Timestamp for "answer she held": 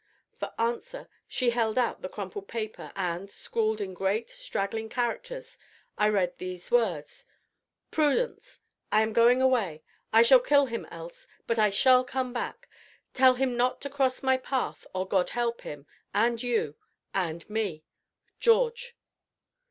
0.57-1.77